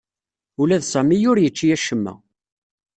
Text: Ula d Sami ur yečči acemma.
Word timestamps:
Ula 0.61 0.77
d 0.81 0.83
Sami 0.91 1.17
ur 1.31 1.37
yečči 1.39 1.67
acemma. 1.75 2.13